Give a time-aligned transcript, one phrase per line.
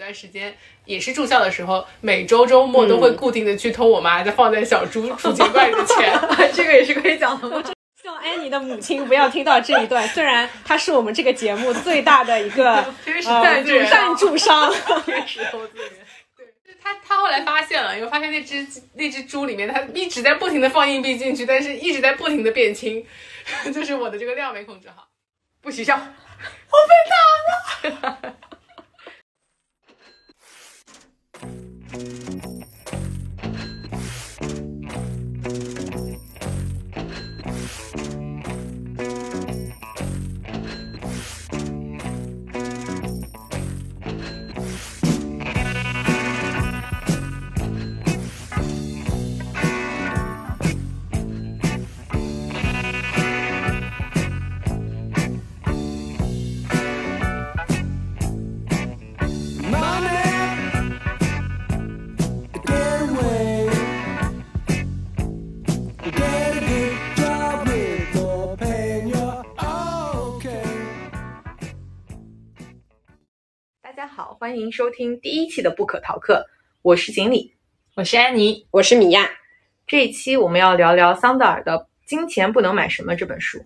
[0.00, 6.18] 段时间也是住校的时候，每周周末都会固定的去偷我妈在放在小猪储钱罐里的钱，
[6.52, 7.62] 这个也是可以讲的。
[8.02, 12.82] 希望安妮的母亲不要听到这一段，虽然她是我们这个节目最大的一个
[13.22, 14.72] 赞助赞助商，
[15.04, 15.90] 天使投资人。
[16.34, 16.46] 对，
[16.82, 23.04] 他他后来发现了，因为发现那只那只猪里面，他一直在不停的放硬币进去，但是一直在不停的变轻，
[23.74, 25.06] 就是我的这个量没控制好，
[25.60, 28.34] 不许笑，我被打了。
[31.92, 32.79] Música
[74.50, 76.44] 欢迎收听第一期的不可逃课，
[76.82, 77.54] 我是锦鲤，
[77.94, 79.30] 我是安妮，我是米娅。
[79.86, 83.64] 这一期我们要聊聊桑德尔的《金钱不能买什么》这本书。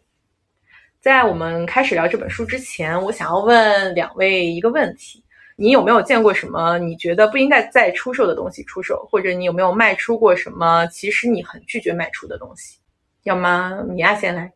[1.01, 5.25] 在我们开始聊这本书之前，我想要问两位一个问题：
[5.57, 12.79] 你有没有见过什么你觉得不应该再出售的东西出售，或者你有没有卖出过什么其实你很拒绝卖出的东西？
[13.23, 14.53] 要么米娅先来。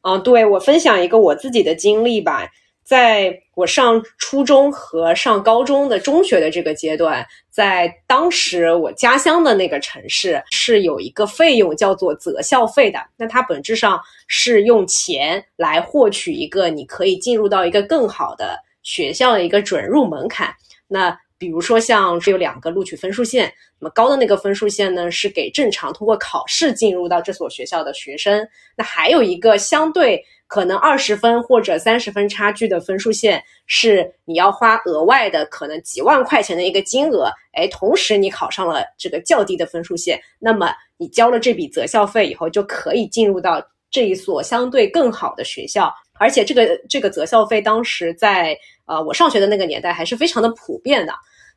[0.00, 2.50] 嗯，对我分享一个我自己的经历吧。
[2.86, 13.00] 在我上初中和上高中的中学的这个阶段，在当时我家乡的那个城市是有一个费用叫做择校费的。
[13.16, 20.54] 那它本质上是用钱来获取一个你可以进入到一个更好的学校的一个准入门槛。
[20.86, 28.46] 那比如说像是有两个录取分数线，那么高的那个分数线呢是给正常通过考试进入到这所学校的学生。
[28.76, 30.24] 那还有一个相对。
[30.46, 48.56] 可能二十分或者三十分差距的分数线是你要花额外的可能几万块钱的一个金额，哎，同时你考上了这个较低的分数线，那么你交了这笔择校费以后，就可以进入到这一所相对更好的学校，而且这个这个择校费当时在
[48.86, 51.12] 呃我上学的那个年代还是非常的普遍的。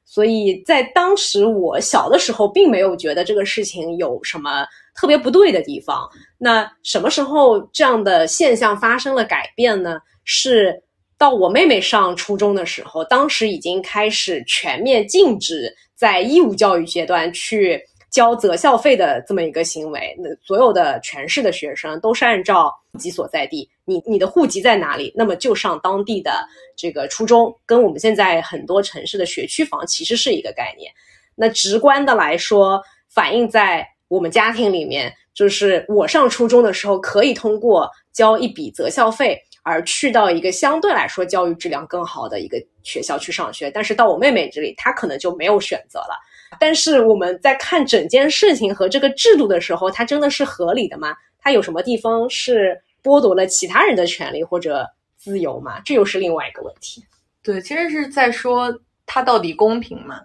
[0.06, 4.66] 所以在当时我小的时候，并没有觉得这个事情有什么
[5.00, 6.10] 特别不对的地方。
[6.38, 10.00] 那什么时候这样的现象发生了改变呢？
[10.26, 10.84] 是
[11.18, 17.82] 到我妹妹上初中的时候，当时已经开始全面禁止在义务教育阶段去。
[18.12, 26.44] 交择校费的这么一个行为，那所有的全市的学生都是按照户籍所在地，你你的户籍在哪里，那么就上当地的
[26.76, 30.92] 这个初中，跟我们现在很多城市的学区房其实是一个概念。
[31.36, 32.82] 那直观的来说，
[33.14, 46.20] 反映在我们家庭里面，就是我上初中的时候，可以通过交一笔择校费而去到一个相对来说教育质量更好的一个学校去上学，但是到我妹妹这里，她可能就没有选择了。
[46.60, 51.16] 但是我们在看整件事情和这个制度的时候，它真的是合理的吗？
[51.40, 55.80] 它有什么地方是剥夺了其他人的权利或者自由吗？
[55.86, 57.06] 这又是另外一个问题。
[57.44, 58.76] 对，其实是在说
[59.06, 60.20] 它到底公平吗？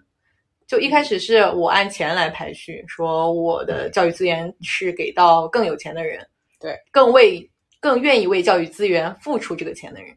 [0.75, 6.27] 就一开始是我按钱来排序，说我的教育资源是给到更有钱的人，
[6.59, 7.49] 对，更为
[7.79, 10.13] 更愿意为教育资源付出这个钱的人。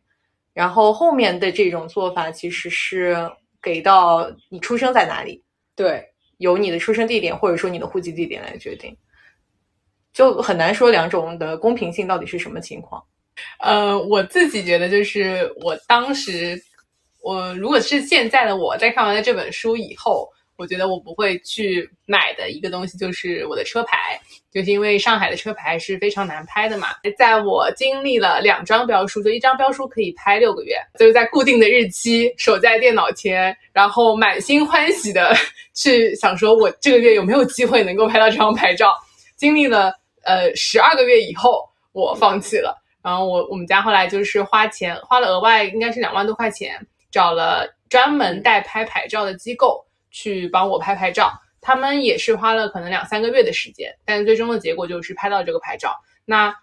[0.56, 3.16] 然后后面的这种做法其实是
[3.62, 5.44] 给到你出生在哪里。
[5.75, 6.03] 对，
[6.40, 8.97] 由你的出生地点或者说你的户籍地点来决定，
[10.12, 13.00] 就很难说两种的公平性到底是什么情况。
[13.59, 16.59] 呃，我自己觉得就是我当时，
[17.22, 20.28] 我如果是现在的我在看完了这本书以后。
[20.57, 24.19] 我觉得我不会去买的一个东西就是我的车牌，
[24.51, 26.88] 就是因为上海的车牌是非常难拍的嘛。
[27.18, 35.31] 在我经历了两张标书，就一张标书可以拍六个月，就是在固定的日期守在电脑前，然后满心欢喜的
[35.75, 38.95] 去想说，我这个月有没有机会能够拍到这张牌照。
[39.36, 39.94] 经历了
[40.24, 42.75] 呃十二个月以后，我放弃了。
[43.04, 46.75] 然后我我们家后来就是花钱花了额外应该是两万多块钱，
[47.12, 49.86] 找了专门代拍牌照的机构。
[50.12, 51.31] 去帮我拍拍照，
[51.62, 55.95] 他们也是花了可能两三个月的时间，但最终的结果就是拍到这个牌照。
[56.25, 56.54] 那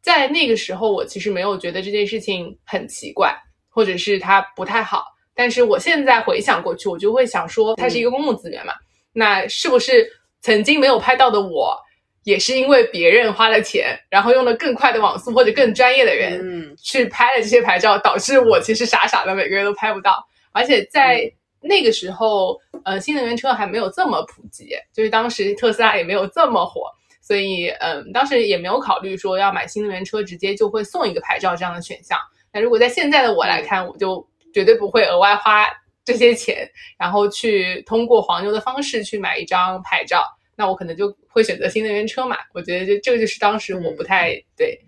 [0.00, 3.36] 在那个时候，我其实没有觉得这件事情很奇怪，
[3.68, 5.04] 或者是它不太好。
[5.34, 8.72] 但是我现在回想过去，我就会想说，它是一个公共资源嘛，
[9.12, 10.08] 那是不是
[10.40, 11.76] 曾经没有拍到的我，
[12.24, 21.30] 也是因为别人花了钱，然后用了更快的网速或者更专业的人去拍了这些牌照，导致我其实傻傻的每个月都拍不到，而且在。
[21.60, 26.82] 那个时候，呃，新能源车还没有这么普及，就是当时特斯拉也没有这么火，
[27.20, 32.18] 所以，嗯，当时也没有考虑说要买新能源车直接就会送一个牌照这样的选项。
[32.52, 35.66] 那如果在现在的我来看，我就绝对不会额外花
[36.04, 36.68] 这些钱，
[36.98, 40.24] 然后去通过黄牛的方式去买一张牌照。
[40.54, 42.36] 那我可能就会选择新能源车嘛。
[42.54, 44.78] 我觉得这这个就是当时我不太对，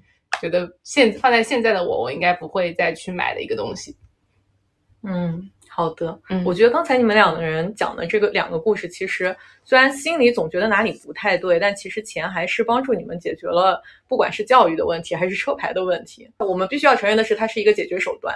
[0.40, 3.94] 觉得现放在现在的我，我应该不会再去买的一个东西。
[5.02, 5.50] 嗯。
[5.70, 16.28] 好的，嗯，我觉得刚才你们两个人讲的这个两个故事，其实虽然心里总觉得哪里不太对，但其实钱还是帮助你们解决了，不管是教育的问题还是车牌的问题。
[16.38, 18.34] 我们必须要承认的是，它是一个解决手段。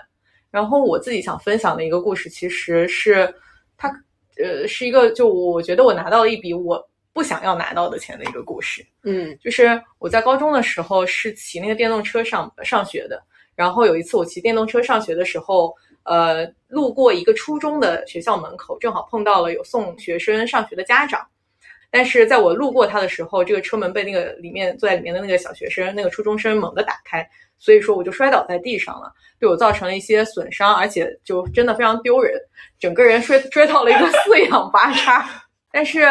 [0.52, 3.34] 然后我自己想分享的一个故事，其实是
[3.76, 3.88] 它，
[4.36, 6.80] 呃，是一个就我觉得我拿到了一笔我
[7.12, 8.86] 不想要拿到的钱的一个故事。
[9.02, 13.20] 嗯，就是我在高中的时候是骑那个电动车上上学的，
[13.56, 15.74] 然后有一次我骑电动车上学的时候。
[16.04, 21.26] 呃，路过一个初中的学校门口，正好碰到了有送学生上学的家长。
[21.90, 27.28] 但是在我路过他的时候，这个车门被那个里面坐在里面的那个小学生、那个初中生猛地打开，
[27.58, 32.40] 所以说我就摔倒在地上了，对我造成了一些损伤，而且就真的非常丢人，
[32.78, 35.28] 整个人摔摔到了一个四仰八叉。
[35.70, 36.06] 但是。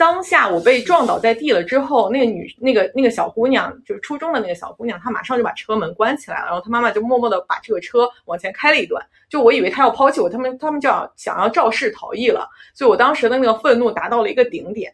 [0.00, 14.90] 当下我被撞倒在地了之后，那个女那个那个小姑娘，就是初中的那个小姑娘，她马上就把车门关起来了，然后她妈妈就默默的把这个车往前开了一段，就我以为她要抛弃我，他们他们就要想要肇事逃逸了，所以我当时的那个愤怒达到了一个顶点，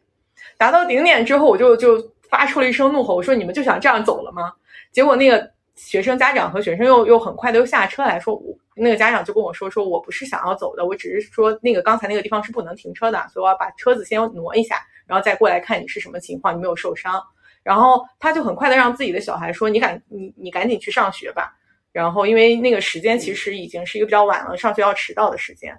[0.58, 4.53] 达到顶点之后，我就就发出了一声怒吼，我说你们就想这样走了吗？
[4.91, 8.43] 结果那个学生家长和学生又又很快的又下车来说我。
[8.79, 14.76] 那个家长就跟我说：“说我不是想要走的，我只是说那个刚才那个地方是不能停车的，所以我要把车子先挪一下，
[15.06, 17.23] 然后再过来看你是什么情况，你没有受伤。”
[17.62, 21.53] 然后他就很快的让自己的小孩说：“你赶你你赶紧去上学吧。”
[21.93, 25.76] 然后因为那个时间其实已经是一个比较晚了，上学要迟到的时间。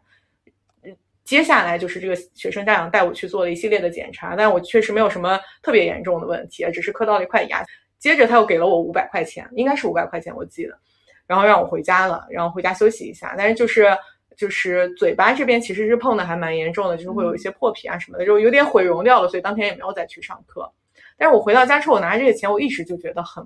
[1.24, 7.64] 接下来就是这个学生家长带我去做了一系列的检查，但我确实没有什么特别严重的问题，只是磕到了一块牙。
[8.00, 10.78] 接着他又给了我五百块钱，应该是五百块钱，我记得。
[11.26, 13.36] 然后让我回家了，然后回家休息一下。
[13.38, 13.88] 但是就是
[14.38, 20.72] 就是嘴巴这边其实是碰的还蛮严重的，就是会有一些破皮啊什么的，就有点毁容掉了，所以当天也没有再去上课。
[21.18, 23.44] 但是我回到家之后，我拿着这个钱，我一直就觉得很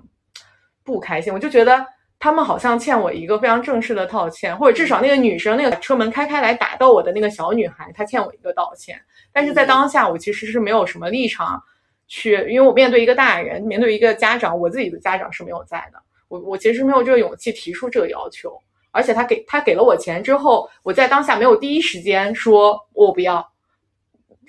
[0.84, 1.32] 不开心。
[1.32, 1.84] 我就觉得
[2.18, 9.00] 他们好像欠我一个非常正式的道歉，或者至少那个女生那个车门开开来打到我的那个小女孩，她欠我一个道歉。
[9.32, 11.62] 但是在当下，我其实是没有什么立场
[12.06, 15.98] 去，因为我面对一个大人，面对一个家长，我自己的家长是没有在的。
[16.28, 18.60] 我我其实没有这个勇气提出这个要求，
[18.92, 23.44] 而且他给他给了我钱之后，我在当下没有第一时间说我不要，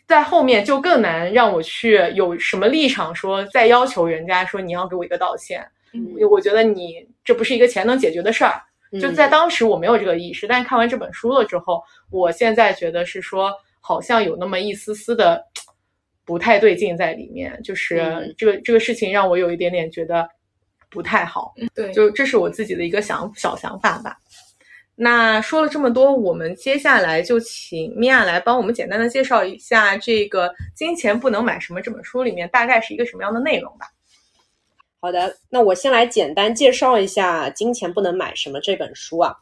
[0.06, 5.66] 在后面就更难让我去有什么立场说再要求人家说你要给我一个道歉。
[5.94, 8.62] 嗯，我觉得你这不是一个钱能解决的事儿。
[9.02, 11.82] 就在当时我没有这个意识，但是看完这本书了之后，
[12.12, 15.44] 我现在觉得是说好像有那么一丝丝的
[16.26, 20.28] 不太对劲在里面，就是这个这个事情让我有一点点觉得。
[20.90, 24.16] 不太好，对，就这是我自己的一个想小想法吧。
[24.96, 33.88] 那说了这么多，我们接下来就请米娅来帮我们简单的介绍一下这个《金钱不能买什么》这本书里面大概是一个什么样的内容吧。
[35.00, 39.36] 好的，那我先来简单介绍一下《金钱不能买什么》这本书啊。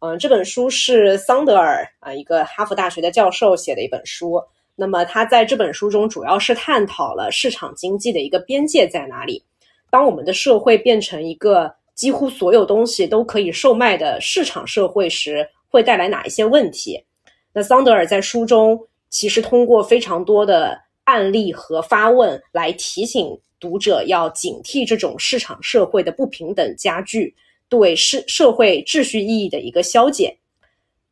[0.00, 4.40] 嗯，这本书是桑德尔啊，一个哈佛大学的教授写的一本书。
[4.76, 9.42] 那么他在这本书中主要是探讨了市场经济的一个边界在哪里。
[9.90, 17.04] 当我们的社会变成一个几乎所有东西都可以售卖的市场社会时，会带来哪一些问题？
[17.52, 18.78] 那桑德尔在书中
[19.10, 27.34] 其实通过非常多的案例和发问来提醒读者要警惕这种市场社会的不平等加剧
[27.68, 30.32] 对社社会秩序意义的一个消减。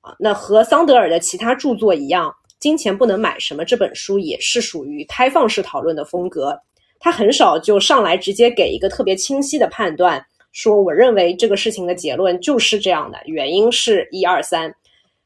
[0.02, 6.56] 啊，那和桑德尔的其他著作一样，《金钱不能买什么》这本书也是属于开放式讨论的风格。
[7.00, 10.24] 他很少就上来直接给一个特别清晰的判断，
[10.56, 14.74] 说我认为这个事情的结论就是这样的，原因是一二三。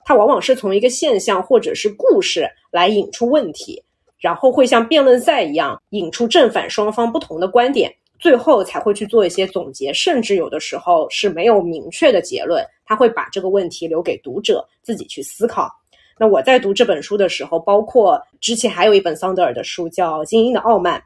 [0.04, 3.80] 它往往是从一个现象或者是故事来引出问题，
[4.18, 15.70] 然后会像辩论赛一样引出正反双方不同的观点，最后才会去做一些总结，甚至有的时候是没有明确的结论，他会把这个问题留给读者自己去思考。
[16.18, 20.98] 那我在读这本书的时候，包括之前还有一本桑德尔的书叫《精英的傲慢》。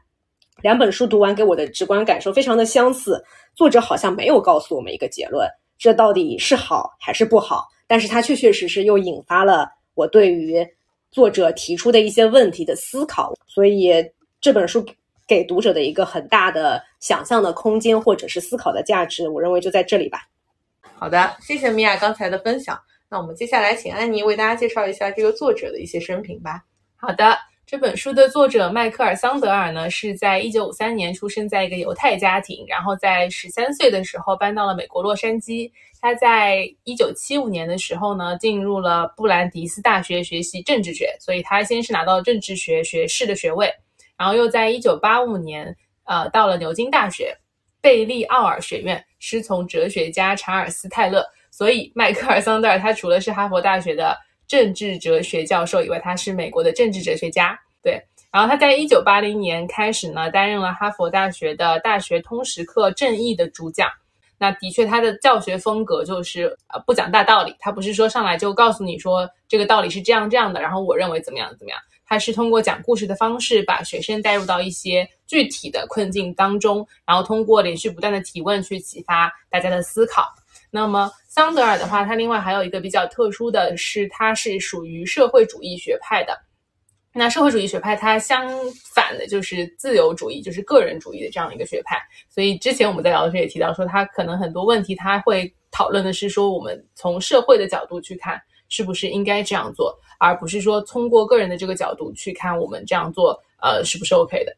[0.61, 3.23] 两本书读完，给我的直观感受非常的相似。
[3.53, 5.47] 作者好像没有告诉我们一个结论，
[5.77, 7.67] 这到底是好还是不好？
[7.87, 10.65] 但是它确确实实又引发了我对于
[11.11, 13.33] 作者提出的一些问题的思考。
[13.45, 13.93] 所以
[14.41, 14.83] 这本书
[15.27, 20.21] 给读者的一个很大的想象的空间，或者是思考的价值，我认为就在这里吧。
[20.95, 22.79] 好的，谢谢米娅刚才的分享。
[23.07, 26.63] 那我们接下来请安妮为大家介绍一下这个作者的一些生平吧。
[26.95, 35.71] 好的，这本书的作者迈克尔·桑德尔呢，是在一九五三年出生在一个犹太家庭，然后在十三岁的时候搬到了美国洛杉矶。
[35.99, 43.73] 他在一九七五年的时候呢，进入了布兰迪斯大学学习政治学，所以他先是拿到政治学学士的学位，
[44.15, 47.35] 然后又在一九八五年，呃，到了牛津大学
[47.81, 51.25] 贝利奥尔学院，师从哲学家查尔斯·泰勒。
[51.49, 54.15] 所以，迈克尔·桑德尔他除了是哈佛大学的
[54.47, 57.59] 政治哲学教授以外，他是美国的政治哲学家。
[57.81, 63.89] 对，然后他在一九八零年开始呢，担任了哈佛大学的大学通识课正义的主讲。
[64.37, 80.27] 那的确，他的教学风格就是呃不讲大道理，他不是说上来就告诉你说这个道理是这样这样的，然后我认为怎么样怎么样，他是通过讲故事的方式把学生带入到一些具体的困境当中，然后通过连续不断的提问去启发大家的思考。
[80.75, 86.37] 那么桑德尔的话，他另外还有一个比较特殊的是，他是属于社会主义学派的。
[87.13, 88.45] 那社会主义学派它相
[88.93, 91.97] 反的就是自由主义，就是个人主义的这样一个学派。
[92.27, 104.53] 所以之前我们在聊的时候也提到说，他可能很多问题他会讨论的是说，我们从社会的角度去看，是不是应该这样做，而不是说通过个人的这个角度去看我们这样做，呃，是不是 OK 的？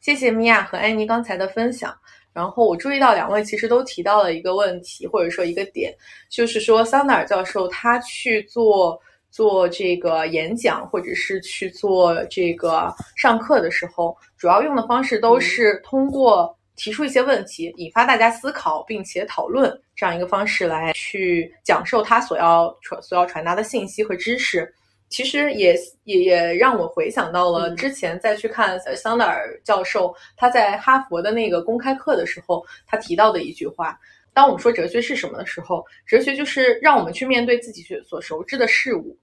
[0.00, 1.96] 谢谢米娅和安妮刚才的分享。
[2.36, 5.92] 然后我注意到两位其实都提到了一个问题，或者说一个点，
[6.30, 9.00] 就是说桑德尔教授他去做。
[9.28, 24.72] 做这个演讲，或者是去做这个上课的时候，主要用的方式都是通过提出一些问题，引发大家思考，并且讨论这样一个方式来去讲授他所要传所要传达的信息和知识。
[25.08, 33.98] 其实也也也让我回想到了之前再去看桑德尔教授他在哈佛的那个公开课的时候，他提到的一句话：
[34.34, 39.16] 当我们说哲学是什么的时候，哲学就是让我们去面对自己所熟知的事物。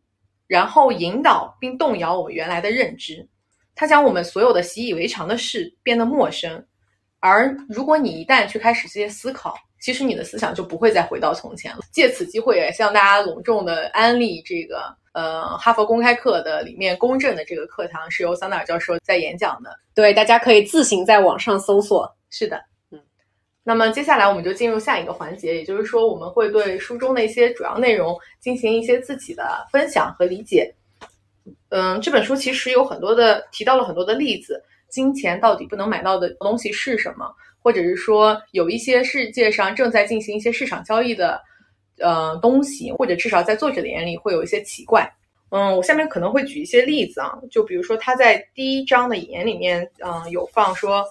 [0.45, 3.27] 然后引导并动摇我们原来的认知，
[3.73, 6.63] 它将我们所有的习以为常的事变得陌生。
[7.19, 11.79] 而如果你一旦去开始这些思考，其实你的思想就不会再回到从前了。
[11.91, 19.77] 借此机会，也向大家隆重的安利这个呃哈佛公开课的里面公正的这个课堂，是由桑德尔教授在演讲的。
[19.93, 22.09] 对，大家可以自行在网上搜索。
[22.29, 22.55] 是的。
[22.91, 23.01] 嗯
[23.65, 30.73] 那么接下来我们就进入下一个环节，也就是说我们会对书中的一些主要内容进行一些自己的分享和理解。
[31.69, 37.29] 嗯，这本书其实有很多的提到了很多的例子，金钱到底不能买到的东西是什么？
[37.63, 41.41] 或者是说有一些世界上正在进行一些市场交易的
[41.99, 45.09] 呃东西，或者至少在作者的眼里会有一些奇怪。
[45.49, 51.05] 嗯，我下面可能会举一些例子啊，就比如说他在第一章的引言里面，嗯，有放说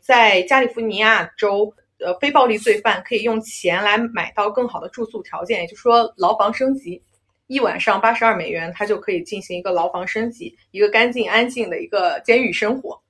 [0.00, 1.72] 在加利福尼亚州。
[2.04, 7.00] 呃，非暴力罪犯可以用钱来买到更好的住宿条件，也就是说，牢房升级，
[7.46, 13.00] 一晚上八十二美元，他就可以进行一个牢房升级，一个干净安静的一个监狱生活。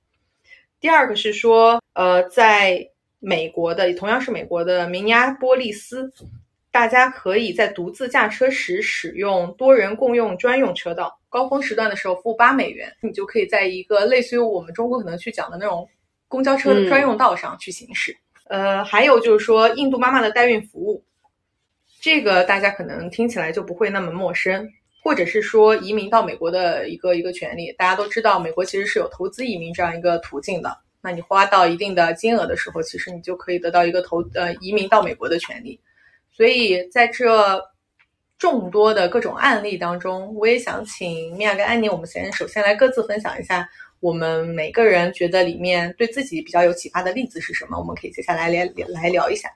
[0.83, 2.85] 第二个是说，呃，在
[3.19, 6.11] 美国的同样是美国的明尼阿波利斯，
[6.71, 15.87] 大家可以在独自驾车时使用多人共用专用车道，高峰时段的时候付八美元，你就可以在一个类似于我们中国可能去讲的那种
[16.27, 18.13] 公交车专用道上去行驶。
[18.49, 21.01] 呃，还有就是说，印度妈妈的代孕服务，
[22.01, 24.69] 这个大家可能听起来就不会那么陌生，
[25.03, 27.71] 或者是说移民到美国的一个一个权利。
[27.73, 30.75] 大家都知道，美国其实是有投资移民这样一个途径的。
[31.01, 35.77] 那你花到一定的金额的时候，其实你就可以得到一个投呃移民到美国的权利。
[36.31, 37.61] 所以在这
[38.39, 43.69] 众多的各种案例当中，我也想请米娅跟安妮，我们先首先来各自分享一下。
[43.99, 47.77] 我们每个人觉得里面对自己比较有启发的例子是什么？
[47.77, 49.49] 我们可以接下来来来聊一下。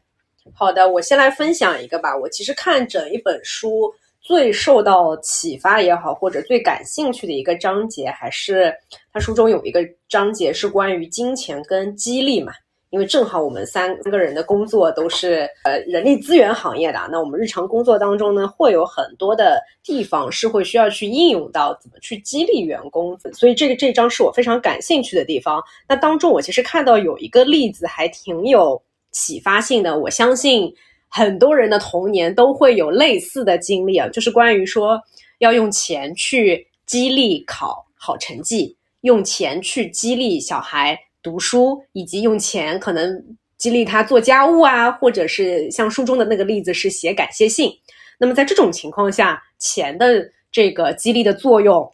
[0.54, 2.16] 好的，我先来分享一个吧。
[2.16, 3.94] 我其实看整一本书
[4.28, 8.76] 最受到启发也好，或者最感兴趣的一个章节，还是
[9.14, 9.80] 它书中有一个
[10.10, 12.52] 章节是关于金钱跟激励嘛。
[12.90, 25.62] 因为正好我们三个人的工作都是呃人力资源行业的，那我们日常工作当中呢，会有很多的地方是会需要去应用到怎么去激励员工，所以这个这章是我非常感兴趣的地方。
[25.88, 28.82] 那当中我其实看到有一个例子还挺有
[29.12, 30.74] 启发性的，我相信
[31.10, 35.02] 很多人的童年都会有类似的经历啊，就是关于说
[35.40, 41.00] 要用钱去激励考好成绩，用钱去激励小孩。
[41.24, 43.22] 读书以及用钱可能
[43.58, 47.70] 激励他做家务啊，或者是像书中的那个例子是写感谢信。
[48.18, 51.92] 那么在这种情况下，钱的这个激励的作用，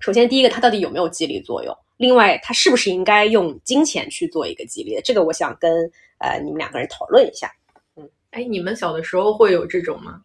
[0.00, 1.76] 首先第一个它到底有没有激励作用？
[1.98, 5.00] 另外它是不是应该用金钱去做一个激励？
[5.04, 5.70] 这个我想跟
[6.18, 7.48] 呃你们两个人讨论一下。
[8.34, 10.20] 嗯，哎，你们小的时候会有这种吗？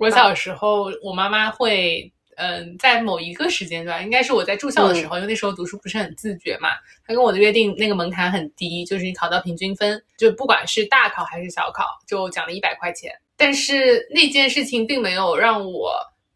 [0.00, 6.70] 我小时候，我妈妈会，嗯，在某一个时间段，应该是我在住校的时候，因为那时候读书不是很自觉嘛，
[7.06, 13.12] 她跟我的约定，那个门槛很低，就是你考到平均分，就不管是大考还是小考，就奖励一百块钱。
[13.36, 15.92] 但是那件事情并没有让我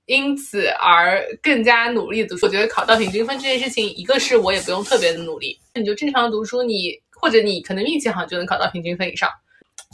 [0.06, 2.46] 因此而更加努力读书。
[2.46, 9.28] 我觉得考到平均分这件事情，一个是我也不用特别的努力，你就正常读书，你或者你可能运气好就能考到平均分以上。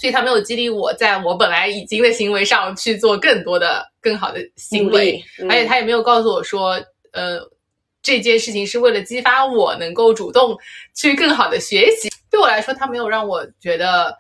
[0.01, 6.73] 所以他没有激励我在我本来已经的行为上去做更多的、更好的行为，嗯而且他也没有告诉我说，
[7.13, 7.41] 呃，
[8.03, 10.57] 这件事情是为了激发我能够主动
[10.95, 12.09] 去更好的学习。
[12.29, 14.13] 对我来说，他没有让我觉得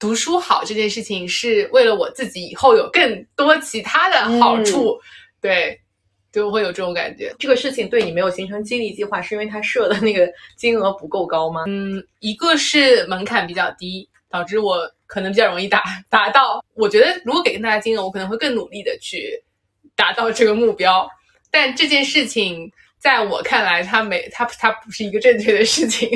[0.00, 4.98] 读书好这件事情是为了我自己以后有更多其他的好处，
[5.40, 5.80] 对，
[6.32, 7.32] 就会有这种感觉。
[7.38, 11.62] 这个事情对你没有形成激励计划，是因为他设的那个金额不够高吗？
[11.68, 16.60] 嗯，一个是门槛比较低，导致我可能比较容易达达到。
[16.74, 19.40] 我觉得如果给更大的金额，我可能会更努力的去
[19.94, 21.08] 达到这个目标。
[21.52, 26.10] 但这件事情在我看来，它没它它不是一个正确的事情。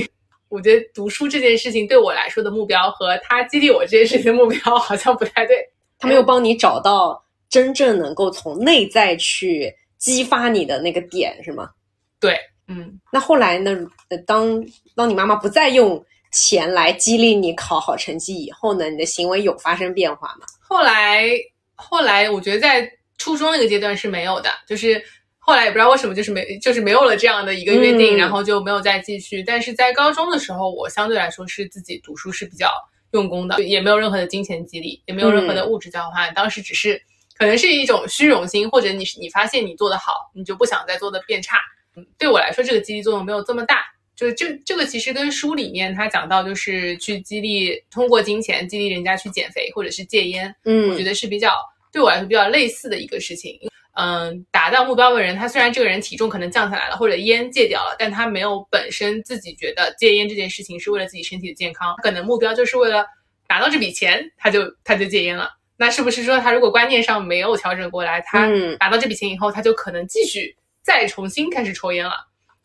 [0.48, 5.56] 我觉得读书这件事情对我来说的目标和他激励我这件事情的目标好像不太对。
[5.96, 11.70] 他没有帮你找到真正能够从内在去激发你的那个点，是吗？
[12.18, 13.78] 对，嗯，那后来呢？
[14.08, 14.64] 呃当
[14.96, 20.46] 当你妈妈不再用钱来激励你考好成绩以后呢，你的行为有发生变化吗？
[20.60, 21.28] 后来
[21.74, 25.02] 后来我觉得在初中那个阶段是没有的，就是
[25.38, 29.42] 后来也不知道为什么，就是没就是没有了这样的一个约定，嗯然后就没有再继续。
[29.42, 32.70] 但是在高中的时候，我相对来说是自己读书是比较
[33.12, 37.00] 用功的，也没有任何的金钱激励，也没有任何的物质交换，当时只是
[37.36, 41.56] 可能是一种虚荣心，或者你你发现你做得好，你就不想再做的变差。
[41.96, 43.84] 嗯，对我来说，这个激励作用没有这么大。
[44.18, 51.52] 就是这这个其实跟书里面他讲到，就是去激励通过金钱激励人家去减肥或者是戒烟，嗯我觉得是比较
[51.92, 53.56] 对我来说比较类似的一个事情。
[53.94, 63.06] 嗯，达到目标的人，他虽然这个人体重可能降下来了，或者烟戒掉了，但他没有本身自己觉得戒烟这件事情是为了自己身体的健康，可能目标就是为了
[63.48, 65.50] 拿到这笔钱，他就他就戒烟了。
[65.76, 72.12] 那是不是说他如果观念上没有调整过来，他嗯拿到这笔钱以后，他就可能继续再重新开始抽烟了，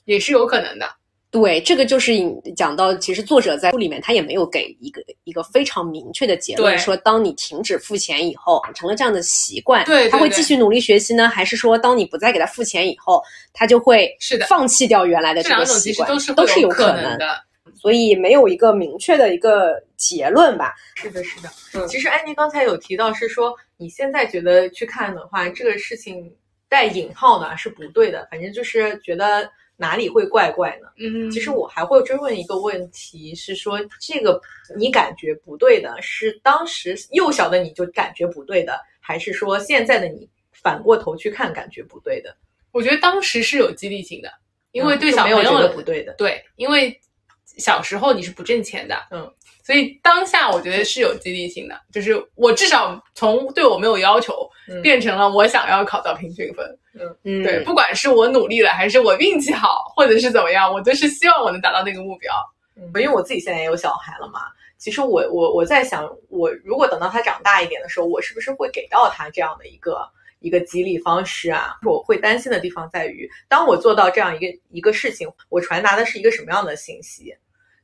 [0.05, 0.87] 也是有可能的。
[1.33, 13.19] 对，这个就是引讲到，其实作者在书里面他也没有给一个一个非常明确的结论，对说当你停止付钱以后，成了这样的习惯，对对他会继续努力学习呢，还是说当你不再给他付钱以后，
[13.51, 17.43] 他就会是的放弃掉原来的这这个习惯，都是都是有可能的。
[17.75, 20.75] 所以没有一个明确的一个结论吧。
[20.93, 21.49] 是的，是的。
[21.73, 26.31] 嗯其实安妮刚才有提到是说，你现在觉得去看的话，这个事情
[26.69, 29.49] 带引号呢是不对的，反正就是觉得
[29.83, 30.87] 哪里会怪怪呢？
[30.97, 34.39] 嗯，其实我还会追问一个问题，是说这个
[34.77, 42.33] 你感觉不对的，是当时幼小的你就感觉不对的，还是说现在的你反过头去看感觉不对的？
[42.71, 44.31] 我觉得当时是有激励性的，
[44.71, 46.13] 因为嗯对小朋友就没有觉得不对的。
[46.13, 46.97] 对，因为
[47.57, 49.31] 小时候你是不挣钱的，嗯，
[49.63, 54.42] 所以当下我觉得是有激励性的，就是我至少从对我没有要求，嗯
[54.81, 56.77] 变成了我想要考到平均分。
[57.23, 62.33] 嗯，对，不管是我努力了，还是我运气好，或者是怎么样，我都是希望我能达到那个目标。
[62.75, 64.41] 嗯，因为我自己现在也有小孩了嘛，
[64.77, 70.07] 其实我我我在想，我如果等到他长大一点的时候，我是不是会给到他这样的一个
[70.39, 71.75] 一个激励方式啊？
[71.83, 77.35] 我会担心的地方在于，当我做到这样一个一个事情，我传达的是一个什么样的信息？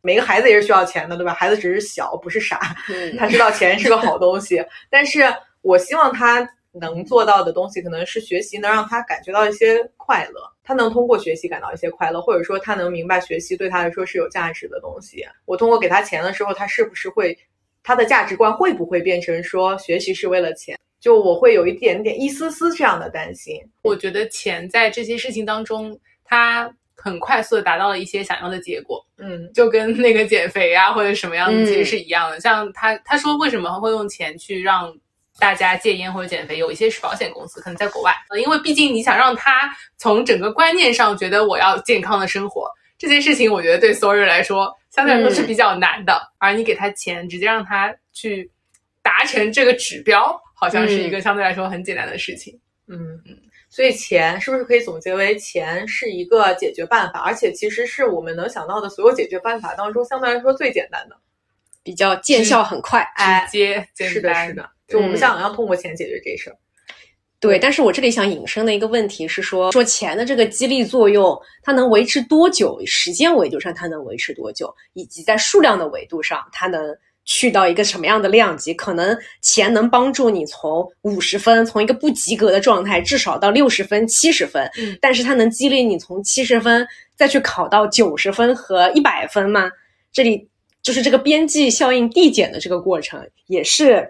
[0.01, 1.33] 每个孩子也是需要钱的，对吧？
[1.33, 5.21] 孩子只是小，不是傻，嗯他知道钱是个好东西，但是
[5.61, 15.25] 我希望他能做到的东西，可能是学习能让他感觉到一些快乐，他能通过学习感到一些快乐，或者说他能明白学习对他来说是有价值的东西。
[15.45, 17.37] 我通过给他钱的时候，他是不是会
[17.81, 20.77] 他的价值观会不会变成说学习是为了钱？
[20.99, 23.55] 就我会有一点点一丝丝这样的担心。
[23.83, 29.01] 我觉得钱在这些事情当中，他很快速的达到了一些想要的结果。
[29.17, 32.39] 嗯就跟那个减肥啊或者什么样的嗯其实是一样的。
[32.41, 34.93] 像他他说为什么会用钱去让
[35.39, 46.21] 大家戒烟或者减肥，有一些是保险公司，可能在国外，呃因为毕竟你想让他从整个观念上觉得我要健康的生活这件事情，我觉得对所有人来说相对来说是比较难的。
[46.37, 48.51] 而你给他钱，直接让他去
[49.01, 52.59] 达成这个指标，好像是一个相对来说很简单的事情。
[52.87, 53.37] 嗯嗯。
[53.71, 61.15] 所以钱是不是可以总结为钱是一个解决办法，而且其实是我们能想到的所有解决办法当中相对来说最简单的。
[61.83, 63.01] 比较见效很快。
[63.15, 66.57] 哎直接简是的，是的，就我们嗯想要通过钱解决这事儿。
[67.39, 72.77] 对，但是我这里想引申的一个问题是说，说钱的这个激励作用，它能维持多久？
[72.85, 74.69] 时间维度上它能维持多久？
[74.91, 84.69] 以及在数量的维度上，它能去到一个什么样的量级，可能钱能帮助你从五十分，从一个不及格的状态，至少到六十分、七十分。
[84.77, 89.71] 嗯但是它能激励你从七十分再去考到九十分和一百分吗？
[90.11, 90.45] 这里
[90.81, 94.05] 就是这个边际效应递减的这个过程，也是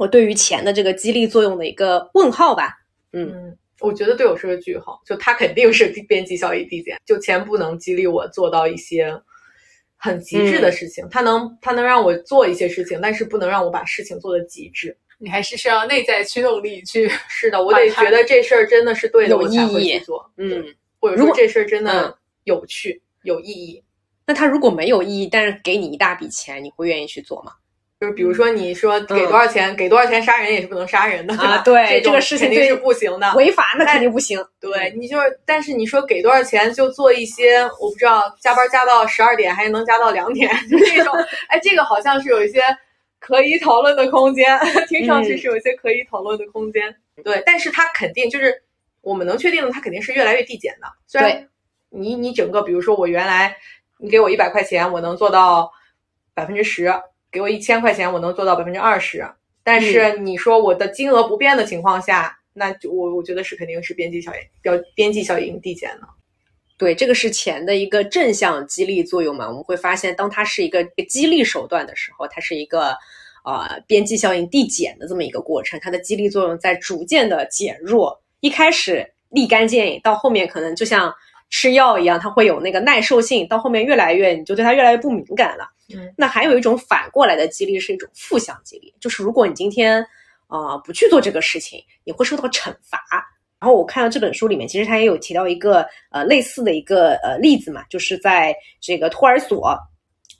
[0.00, 2.74] 我对于钱的这个激励作用的一个问号吧。
[3.12, 9.14] 嗯嗯，我觉得对我是个句号，就它肯定是边际效益递减，就钱不能激励我做到一些
[9.98, 14.96] 很极致的事情，它能它能让我做一些事情，但是不能让我把事情做的极致。
[15.18, 17.06] 你还是需要内在驱动力去。
[17.28, 20.64] 是的，我得觉得这事儿真的是对的，有我才会意义去做，嗯，
[20.98, 23.84] 或者说这事儿真嗯的有趣、有意义。
[24.26, 27.52] 那他如果没有意义，但是给你一大笔钱，你会愿意去做吗？
[28.00, 33.30] 就是比如说，你说给多少钱，给多少钱杀人也是不能杀人的，啊 对这这个事情肯定是不行的。
[33.34, 34.42] 违法那肯定不行。
[34.58, 41.12] 对你就是，但是你说给多少钱就做一些，我不知道加班加到十二点，还是能加到两点，就 这种，
[41.48, 42.62] 哎，这个好像是有一些
[43.18, 44.58] 可以讨论的空间，
[44.88, 46.96] 听上去是有一些可以讨论的空间。
[47.22, 48.62] 对，但是它肯定就是
[49.02, 50.86] 我们能确定的，它肯定是越来越递减的。
[51.06, 51.46] 虽然对
[51.90, 53.54] 你你整个，比如说我原来
[53.98, 55.70] 你给我一百块钱，我能做到
[56.32, 56.86] 百分之十；
[57.30, 59.24] 给我一千块钱，我能做到百分之二十。
[59.62, 66.08] 但是你说我的金额不变的情况下，那就我我觉得是肯定是边际效应标边际效应递减了。
[66.78, 69.46] 对，这个是钱的一个正向激励作用嘛。
[69.46, 72.96] 我们会发现，当它是一个激励手段的时候，它是一个
[73.44, 78.18] 呃边际效应递减的这么一个过程，它的激励作用在逐渐的减弱。
[78.40, 81.14] 一开始立竿见影，到后面可能就像
[81.50, 85.68] 吃药一样，它会有那个耐受性，到后面越来越你就对它越来越不敏感了。
[85.92, 90.04] 嗯，那还有一种反过来的激励是一种负向激励，就是如果你今天
[90.48, 92.98] 呃不去做这个事情，你会受到惩罚。
[93.60, 99.76] 然后我看到这本书里面，其实他也有提到一个呃类似的一个呃例子嘛，就是在这个托儿所、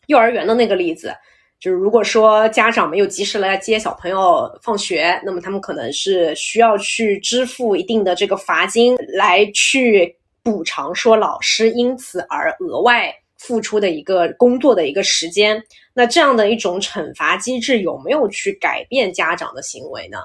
[0.06, 1.12] 幼儿园的那个例子，
[1.58, 15.62] 就是如果说家长没有及时来接小朋友放学，那么他们可能是需要去支付一定的这个罚金来去补偿说老师因此而额外付出的一个工作的一个时间。
[15.94, 20.18] 那这样的一种惩罚机制有没有去改变家长的行为呢？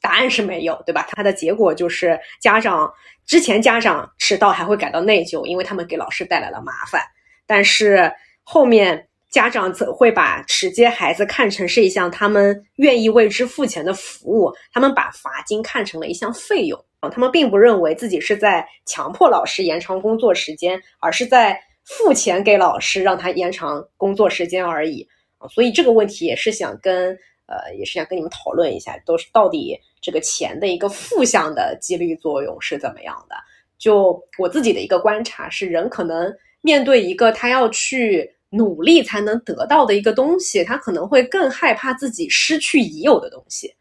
[0.00, 1.06] 答案是没有，对吧？
[1.12, 2.92] 它的结果就是家长
[3.24, 7.00] 之前家长迟到还会感到内疚，因为他们给老师带来了麻烦。
[7.46, 25.04] 但是后面家长则会把迟接孩子看成是一项他们愿意为之付钱的服务，他们把罚金看成了一项费用啊，他们并不认为自己是在强迫老师延长工作时间，而是在付钱给老师让他延长工作时间而已
[25.38, 25.48] 啊。
[25.48, 27.08] 所以这个问题也是想跟
[27.46, 33.34] 呃，也是想跟你们讨论一下，都是到底这个钱的一个负向的激励作用是怎么样的？
[33.78, 43.74] 就我自己的一个观察是，人可能面对一个他要去努力才能得到的一个东西，他可能会更害怕自己失去已有的东西。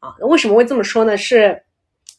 [0.00, 1.16] 啊，为什么会这么说呢？
[1.16, 1.60] 是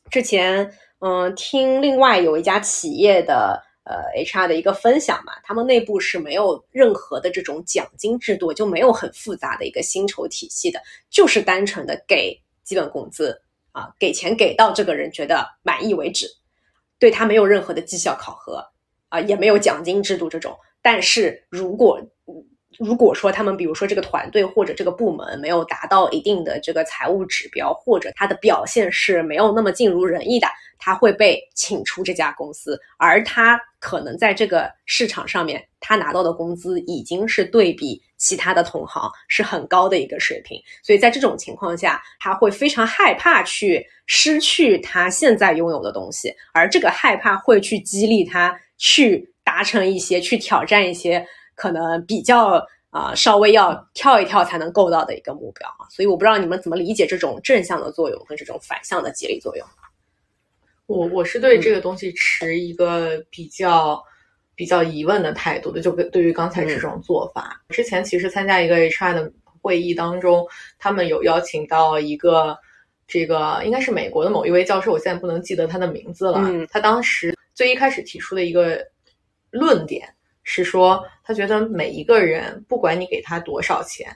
[0.10, 13.42] 之前嗯，听另外有一家企业的呃 HR 的一个分享嘛，他们内部是没有任何的这种奖金制度，就没有很复杂的一个薪酬体系的，就是单纯的给基本工资
[13.72, 16.28] 啊，给钱给到这个人觉得满意为止，
[17.00, 18.64] 对他没有任何的绩效考核
[19.08, 20.58] 啊，也没有奖金制度这种。
[20.82, 22.02] 但是如果
[22.78, 51.26] 如果说他们比如说这个团队或者这个部门没有达到一定的这个财务指标，或者他的表现是没有那么尽如人意的，他会被请出这家公司，而他可能在这个市场上面，他拿到的工资已经是对比其他的同行是很高的一个水平，所以在这种情况下，他会非常害怕去失去他现在拥有的东西，而这个害怕会去激励他去达成一些、去挑战一些
[51.60, 52.66] 可能比较。
[52.92, 59.68] 啊、稍微要跳一跳才能够到的一个目标啊，所以我不知道你们怎么理解这种正向的作用和这种反向的激励作用。
[60.88, 64.04] 我我是对这个东西持一个比较
[64.56, 67.64] 比较疑问的态度的，就跟对于刚才这种做法。
[67.70, 70.44] 之前其实参加一个 HR 的会议当中，
[70.80, 72.58] 他们有邀请到一个
[73.08, 76.40] 这个应该是美国的某一位教授，我现在不能记得他的名字了。
[76.40, 78.84] 嗯他当时最一开始提出的一个
[79.52, 80.12] 论点
[80.52, 84.12] 是说，他觉得每一个人不管你给他多少钱，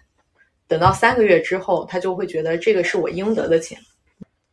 [0.67, 3.79] 等到三个月之后，他就会觉得这个是我应得的钱。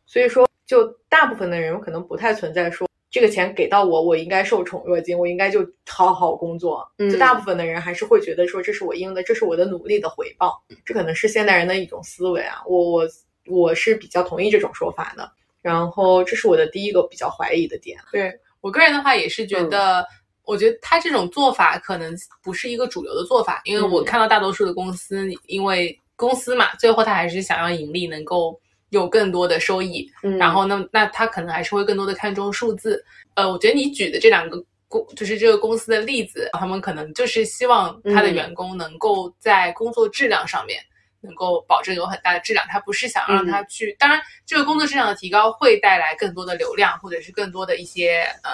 [0.05, 6.87] 所以说，就大部分的人可能不太存在说这个钱给到我，我应该受宠若惊，我应该就好好工作。
[6.99, 10.61] 嗯就大部分的人还是会觉得说这是我应的，这是我的努力的回报。
[10.85, 13.09] 这可能是现代人的一种思维啊，我我
[13.47, 15.31] 我是比较同意这种说法的。
[15.63, 17.97] 然后这是我的第一个比较怀疑的点。
[18.11, 20.05] 对我个人的话，也是觉得，
[20.51, 28.59] 我觉得他这种做法可能不是一个主流的做法，因为我嗯看到大多数的公司，因为公司嘛，最后他还是想要盈利，能够
[28.89, 33.01] 有更多的收益，嗯然后那那他可能还是会更多的看重数字。
[33.35, 40.77] 呃，我觉得你举的这两个公就是这个公司的例子，他们可能就是希望他的嗯员工能够在工作质量上面。
[41.23, 43.95] 能够保证有很大的质量，他不是想让他去。
[43.99, 48.51] 当然，这个工作质量的提高会带来更多的流量，或者是更多的一些呃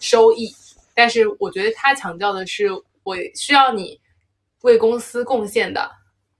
[0.00, 0.50] 收益。
[0.98, 2.66] 但是，我觉得他强调的是，
[3.04, 4.00] 我需要你
[4.62, 5.88] 为公司贡献的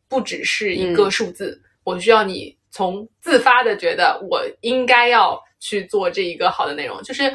[0.08, 7.32] 不只是一个数字，我需要你从自发的觉得我应该要去做这一个好的内容，就是。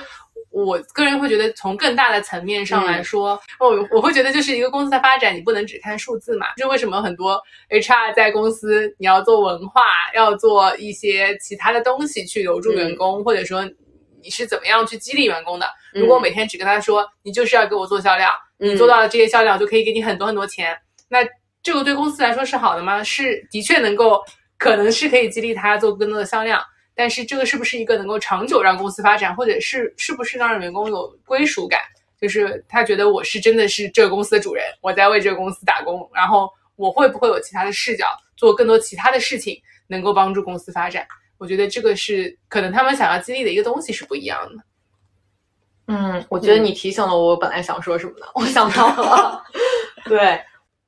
[0.50, 6.46] 我个人会觉得，从更大的层面上来说，我、我会觉得，就是一个公司的发展，你不能只看数字嘛。
[6.58, 9.82] 就为什么很多 HR 在公司，你要做文化，
[10.14, 13.68] 要做一些其他的东西去留住员工，或者说
[14.24, 15.68] 你是怎么样去激励员工的。
[15.94, 20.76] 如果我每天只跟他说，你就是要给我做销量，你做到了这些销量，就可以给你很多很多钱，
[21.10, 21.20] 那
[21.62, 23.04] 这个对公司来说是好的吗？
[23.04, 24.24] 是，的确能够，
[24.58, 26.64] 可能是可以激励他做更多的销量。
[26.96, 31.82] 但是这个是不是一个能够长久让公司发展，或者是是不是让员工有归属感？
[32.22, 38.06] 就是他觉得我是真的是这个公司的主人，我在为这个公司打工，然后我会不会有其他的视角，
[38.38, 41.06] 做更多其他的事情，能够帮助公司发展？
[41.44, 44.64] 我觉得这个是可能他们想要激励的一个东西是不一样的。
[45.88, 48.26] 嗯，我觉得你提醒了我，我本来想说什么呢？
[48.34, 49.44] 我想到了，
[50.08, 50.40] 对。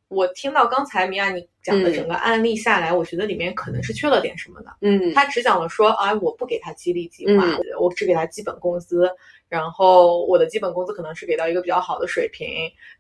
[0.08, 4.74] 我听到刚才米娅你讲的整个案例下来，我觉得里面可能是缺了点什么的。
[4.80, 9.12] 嗯，他只讲了说，啊，我不给他激励计划，嗯我只给他基本工资，
[9.50, 12.48] 然后我的基本工资可能是给到一个比较好的水平，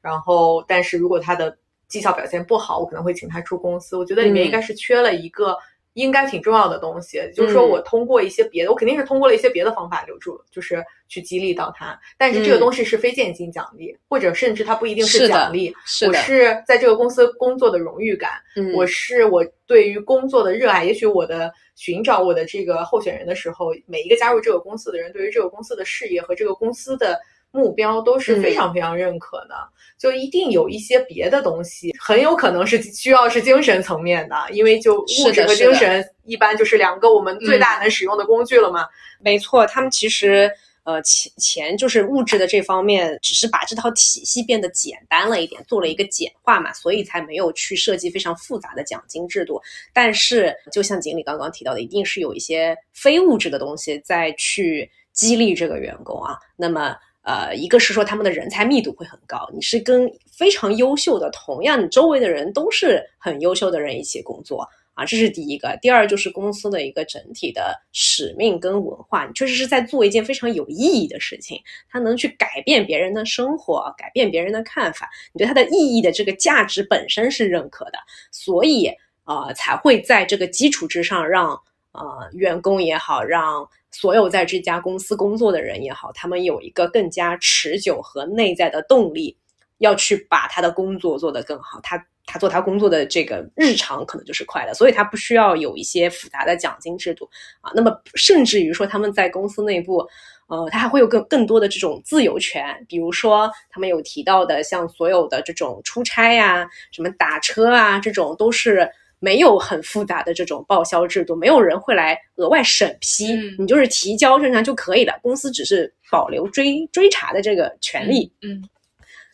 [0.01, 1.55] 然后但是如果他的
[1.87, 3.95] 绩效表现不好，我可能会请他出公司。
[3.95, 5.57] 我觉得里面嗯应该是缺了一个。
[5.95, 11.97] 应该挺重要的东西，就是说嗯我通过一些别的，我肯定是通过了一些别的方法留住，就是去激励到他。
[12.17, 15.69] 但是这个嗯东西是非现金奖励，或者甚至它不一定是奖励。
[15.69, 20.83] 我是的，是在这个公司工作的荣誉感，嗯我是我对于工作的热爱。
[20.83, 27.17] 也许我的寻找我的这个候选人的时候，每一个加入这个公司的人，对于这个公司的事业和这个公司的
[27.55, 29.55] 目标都是非常非常认可的。
[29.97, 38.85] 就一定有一些别的东西，很有可能是需要是精神层面的，因为就物质和精神一般就是两个我们最大能使用的工具了嘛。
[39.21, 40.51] 没错，他们其实
[40.83, 49.61] 呃钱钱就是物质的这方面，只是把这套体系变得简单了一点，做了一个简化嘛，所以才没有去设计非常复杂的奖金制度。
[49.93, 56.37] 但是，就像锦鲤刚刚提到的，一定是有一些非物质的东西在去激励这个员工啊。
[56.57, 56.95] 那么。
[57.25, 65.75] 呃，一个是说他们的人才密度会很高，你是跟非常优秀的，同样你周围的人都是很优秀的人一起工作，啊，这是第一个。
[65.81, 71.59] 第二就是公司的一个整体的使命跟文化，你确实是在做一件非常有意义的事情，
[71.89, 77.97] 它能去改变别人的生活，改变别人的看法，你对它的意义的这个价值本身是认可的，
[78.31, 78.87] 所以
[79.23, 81.59] 呃才会在这个基础之上让
[81.91, 89.37] 呃员工也好，让所有在这家公司工作的人也好，他们有一个更加持久和内在的动力，
[89.77, 91.79] 要去把他的工作做得更好。
[91.81, 97.29] 他他做他工作的这个日常可能就是快乐，所以他不需要有一些复杂的奖金制度
[97.61, 97.71] 啊。
[97.73, 100.05] 那么甚至于说他们在公司内部，
[100.47, 108.91] 呃，他还会有更更多的这种自由权，比如说他们有提到的，像所有的这种出差呀、什么打车啊，这种都是。
[109.19, 115.17] 没有很复杂的这种报销制度，没有人会来额外审批，嗯你就是提交正常就可以了。
[115.23, 118.61] 公司只是保留追追查的这个权利，嗯，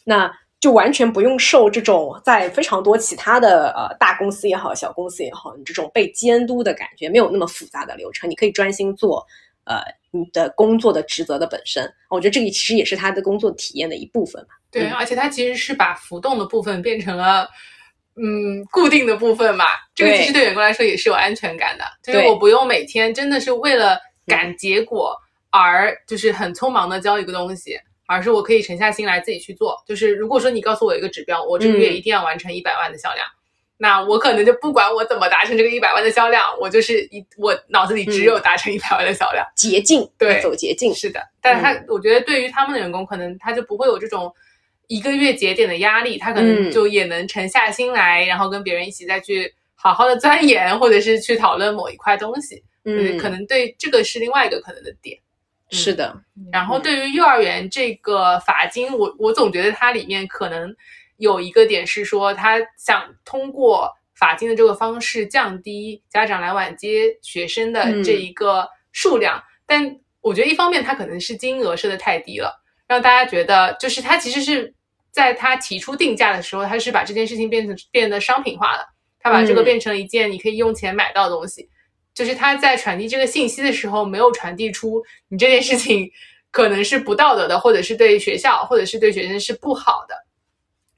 [0.05, 9.25] 那就完全不用受这种在非常多其他的呃大公司也好、小公司也好，你这种被监督的感觉，没有那么复杂的流程，你可以专心做
[9.65, 11.91] 呃你的工作的职责的本身。
[12.09, 14.49] 我觉得这个其实也是他的工作体验的一部分嘛。
[14.71, 17.49] 对，嗯而且他其实是把浮动的部分变成了。
[18.15, 20.43] 嗯，固定的部分嘛，这个其实对。
[20.43, 23.97] 员工来说也是有安全感的，就是我不用每天真的是为了
[24.27, 25.15] 赶结果
[25.49, 29.81] 而就是很匆忙的交一个东西，而是我可以沉下心来自己去做。
[29.87, 31.95] 就是如果说你告诉我一个指标，我这个月嗯。
[31.95, 33.25] 一定要完成一百万的销量，
[33.77, 39.45] 那我可能就不管我怎么达成这个一百万的销量，我就是一我脑子里只有达成一百万的销量。
[39.55, 41.85] 捷径，对走捷径，是的，但是他、嗯。
[41.87, 44.33] 我觉得对于他们的员工，可能他就不会有这种
[44.91, 52.61] 一个月节点的压力，他可能嗯就也能沉下心来，然后跟别人一起再去好好的钻研，或者是去讨论某一块东西。
[52.83, 55.17] 嗯，可能对这个是另外一个可能的点。
[55.69, 56.13] 是的，
[56.51, 60.75] 然后对于幼儿园这个罚金，我我总觉得它里面可能
[61.15, 69.41] 有一个点是说，他想通过罚金的这个方式降低家长来晚接学生的这一个数量。
[69.65, 74.73] 但我觉得一方面他可能是金额设的太低了，让大家觉得，就是他其实是
[75.11, 78.85] 在他提出定价的时候，他是把这件事情变成变得商品化了，
[79.19, 81.69] 他把这个嗯变成了一件你可以用钱买到的东西。
[82.13, 86.11] 就是他在传递这个信息的时候，没有传递出你这件事情
[86.51, 90.15] 可能是不道德的，或者是对学校或者是对学生是不好的。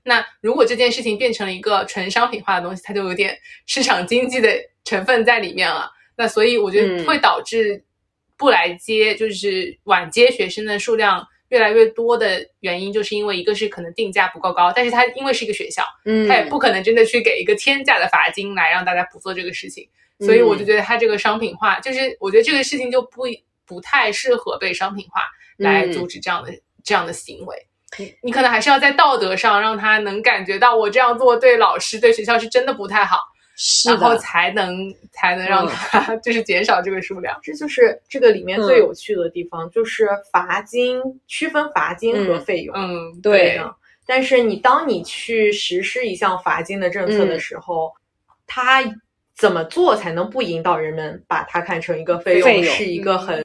[0.04, 5.92] 那如果这件事情变成了一个纯商品化的东西，它就有点市场经济的成分在里面了。
[6.16, 7.84] 那所以我觉得嗯会导致
[8.36, 16.28] 不来接，就是晚接学生的数量越来越多的原因，就是因为一个是可能定价不够高，但是它因为是一个学校，嗯。
[16.28, 19.88] 他也不可能真的去给一个天价的罚金来让大家不做这个事情，
[20.20, 23.22] 所以我就觉得它这个商品化，就是我觉得这个事情就不
[23.68, 25.22] 不太适合被商品化
[25.58, 26.52] 来阻止这样的、
[26.84, 27.56] 这样的行为。
[28.00, 33.20] 你你可能还是要在道德上让他能感觉到我这样做对老师对学校是真的不太好，
[33.56, 37.40] 是然后，才能才能让嗯他 就是减少这个数量。
[37.44, 42.76] 这就是这个里面最有趣的地方，就是罚金区分罚金和费用。
[42.76, 47.94] 嗯，对的但是你当你去实施一项罚金的政策的时候，
[48.46, 48.84] 它
[49.36, 52.64] 怎么做才能不引导人们把它看成一个费用？
[52.66, 53.44] 是一个很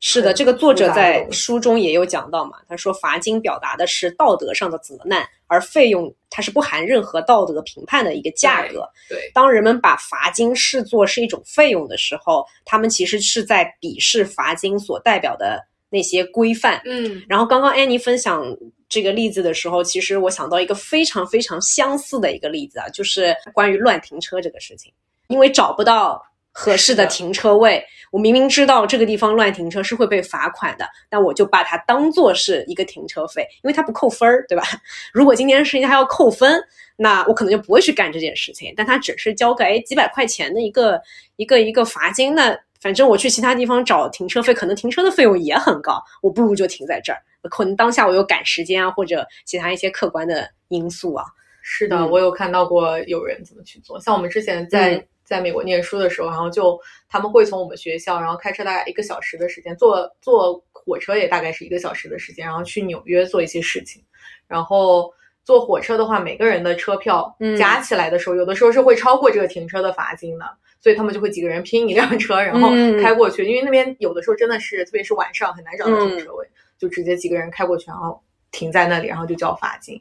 [0.00, 8.88] 是的，这个作者在书中也有讲到嘛，他说罚金表达的是道德上的责难，而费用它是不含任何道德评判的一个价格。
[9.08, 15.60] 对，当人们把罚金视作是一种费用的时候，他们其实是在鄙视罚金所代表的
[15.90, 16.80] 那些规范。
[16.84, 18.56] 嗯然后刚刚安妮分享
[18.88, 24.92] 这个例子的时候，其实我想到一个非常非常相似的一个例子啊，就是关于乱停车这个事情。
[25.26, 26.20] 因为找不到
[26.52, 34.64] 合适的停车位，我明明知道这个地方乱停车是会被罚款的，但我就把它当做是一个停车费，因为它不扣分儿，对吧？
[35.14, 36.60] 如果今天是它要扣分，
[36.96, 38.74] 那我可能就不会去干这件事情。
[38.76, 41.00] 但它只是交个哎几百块钱的一个
[41.36, 47.18] 一个一个罚金，那反正我去其他地方找停车费，可能停车的费用也很高，我不如就停在这儿。
[47.48, 51.24] 可能当下我有赶时间啊，或者其他一些客观的因素啊。
[51.62, 54.00] 是的，嗯我有看到过有人怎么去做。
[54.00, 56.76] 像我们之前在、嗯在美国念书的时候，然后就
[57.08, 64.02] 他们会从我们学校，然后开车大概一个小时的时间，坐坐火车也大概是一个小时的时间，然后去纽约做一些事情。
[64.48, 65.14] 然后
[65.44, 70.44] 坐火车的话，每个人的车票嗯加起来的时候，有的时候是会超过这个停车的罚金的。
[70.82, 78.18] 所以他们就会几个人拼一辆车，然后嗯开过去，因为那边有的时候真的是，特别是晚上很难找到停嗯车位，就直接几个人开过去，然后
[78.50, 80.00] 停在那里，然后就交罚金。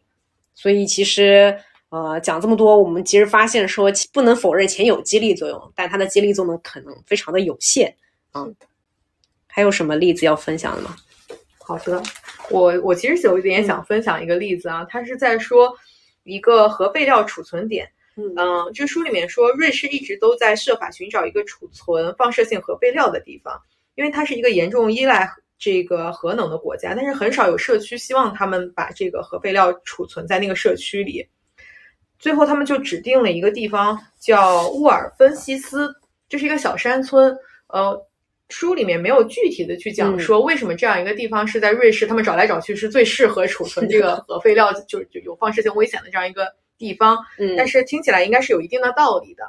[0.56, 1.54] 所以其实
[1.90, 7.96] 呃讲这么多，我们其实发现说不能否认钱有激励作用，但它的激励作用可能非常的有限。
[8.34, 8.56] 嗯，
[9.48, 10.96] 还有什么例子要分享的吗？
[11.58, 12.02] 好的，
[12.50, 15.72] 我我其实有一点想分享一个例子啊，它是在说
[16.24, 17.90] 一个核废料储存点。
[18.16, 23.62] 嗯嗯，这书里面说，瑞士一直都在设法寻找一个储存放射性核废料的地方，
[23.96, 31.26] 因为它是一个严重依赖这个核能的国家，但是很少有社区希望他们把这个核废料储存在那个社区里。
[32.20, 35.90] 最后，他们就指定了一个地方叫沃尔芬西斯，
[36.28, 37.36] 这是一个小山村。
[37.68, 37.98] 呃，
[38.50, 47.18] 书里面没有具体的去讲嗯说为什么这样一个地方是在瑞士，他们找来找去是最适合储存这个核废料，就就有放射性危险的这样一个地方。
[47.38, 49.44] 嗯但是听起来应该是有一定的道理的。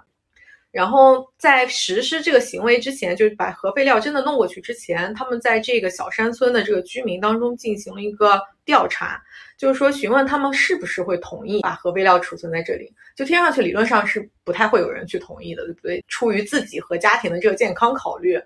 [0.70, 9.20] 然后在实施这个行为之前，就是把核废料真的弄过去之前，他们在这个小山村的这个居民当中进行了一个调查，
[9.60, 12.90] 就是说询问他们是不是会同意把核废料储存在这里。
[13.14, 16.02] 就听上去理论上是不太会有人去同意的，对不对？
[16.08, 18.40] 出于自己和家庭的这个健康考虑，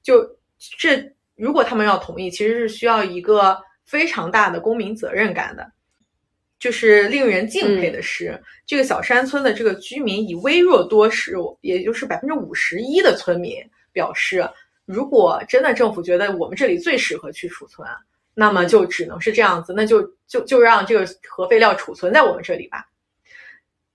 [0.00, 0.24] 就
[0.78, 1.04] 这
[1.34, 5.68] 如果他们要同意，其实是需要一个非常大的公民责任感的。
[6.60, 13.56] 就是令人敬佩的是，这个小山村的这个居民以微弱多数，也就是百分之五十一的村民
[13.90, 14.48] 表示，
[14.84, 17.88] 如果真的政府觉得我们这里最适合去储存，
[18.34, 22.86] 那么就只能是这样子，那就就就让这个核废料储存在我们这里吧。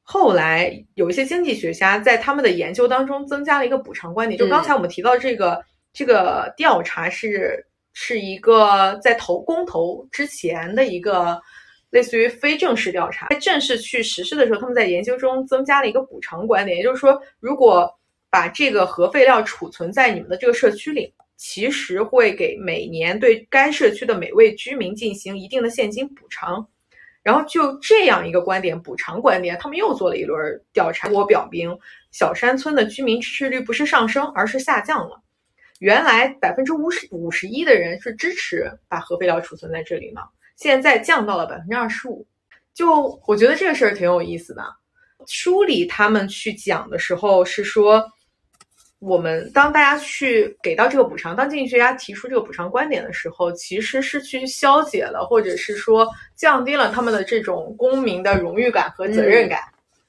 [0.04, 11.42] 后来有一些经济学家在他们的研究当中增加了一个补偿观点，就刚才我们提到这个、这个调查是是一个在投公投之前的一个
[11.90, 17.90] 类似于非正式调查，在正式去实施的时候，他们在研究中增加了一个补偿观点，也就是说，如果
[18.30, 26.68] 把这个核废料储存在你们的这个社区里，其实会给每年对该社区的每位居民进行一定的现金补偿。
[27.24, 30.40] 然后就这样一个观点，补偿观点，他们又做了一轮
[30.72, 31.76] 调查，我表明
[32.12, 35.20] 小山村的居民支持率不是上升，而是下降了。
[35.80, 40.22] 原来百分之五十五十一的人是支持把核废料储存在这里呢，
[40.56, 42.26] 现在降到了百分之二十五。
[42.76, 44.64] 就我觉得这个事儿挺有意思的。
[45.26, 48.06] 书里他们去讲的时候是说，
[49.08, 59.62] 我们当大家去给到这个补偿，当经济学家提出这个补偿观点的时候，其实是去消解了，或者是说降低了他们的这种公民的荣誉感和责任感，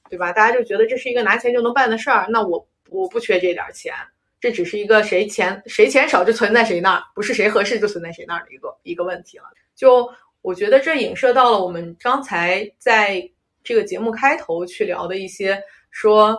[0.09, 0.31] 对吧？
[0.31, 3.93] 大家就觉得这是一个拿钱就能办的事儿，那我我不缺这点钱，
[4.41, 9.43] 这只是一个谁钱谁钱少就存在谁那儿，不是谁合适就存在谁那儿的一个一个问题了。
[9.75, 10.09] 就
[10.41, 13.21] 我觉得这影射到了我们刚才在
[13.63, 16.35] 这个节目开头去聊的一些说。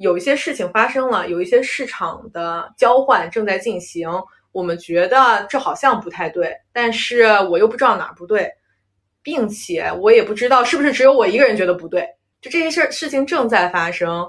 [0.00, 4.08] 有一些事情发生了，有一些市场的交换正在进行，
[4.50, 8.50] 我们觉得这好像不太对，但是我又不知道哪儿不对，
[9.22, 12.08] 并且我也不知道是不是只有我一个人觉得不对。
[12.40, 14.26] 就这些事事情正在发生，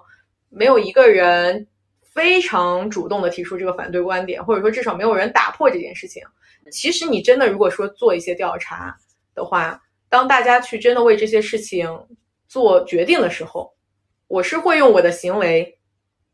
[0.50, 1.66] 没有一个人
[2.02, 6.22] 非常主动的提出这个反对观点，或者说至少没有人打破这件事情。
[6.70, 8.94] 其实你真的如果说做一些调查
[9.34, 11.90] 的话，当大家去真的为这些事情
[12.50, 13.74] 做决定的时候。
[14.32, 15.78] 我是会用我的行为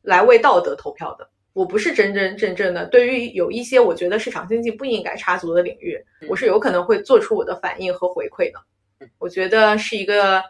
[0.03, 1.27] 来为道德投票的。
[1.53, 5.97] 我不是真真正正的对于有一些我觉得市场经济不应该插足的领域，
[6.29, 8.59] 我是有可能会做出我的反应和回馈的。
[9.17, 10.43] 我觉得是一个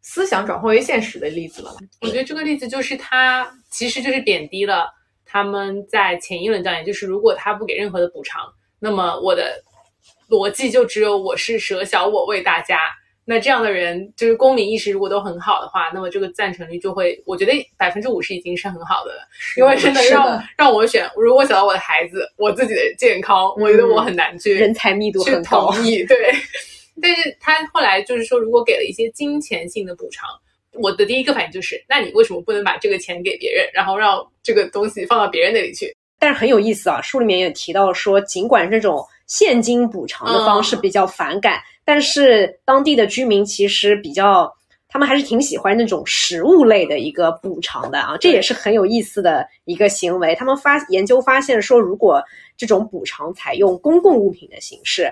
[0.00, 1.76] 思想转化为现实的例子了。
[2.00, 4.88] 我觉得这个例子就是他其实就是贬低了
[5.26, 9.62] 他们在前一轮调研，就是如果他不给任何的补偿，那么我的
[10.30, 12.78] 逻辑就只有我是舍小我为大家。
[13.30, 19.20] 那这样的人，就是公民意识如果都很好的话，那么这个赞成率就会，我觉得百分之五十已经是很好的了。
[19.58, 25.70] 因为真的让让我选，如果想到我的孩子，我自己的健康，我觉得我很难去人才密度很高。
[25.70, 26.16] 同意对，
[27.02, 30.26] 但是他后来就是说，如果给了一些金钱性的补偿，
[30.72, 35.94] 我的第一个反应就是，那你为什么不能把这个钱给别人，然后让这个东西放到别人那里去？
[36.18, 41.60] 但是很有意思啊，书里面也提到说，尽管这种现金补偿的方式比较反感。
[41.88, 44.54] 但是当地的居民其实比较，
[44.88, 50.34] 他们还是挺喜欢那种食物类的一个补偿的啊，这也是很有意思的一个行为。
[50.34, 52.22] 他们发研究发现说，如果
[52.58, 55.10] 这种补偿采用公共物品的形式，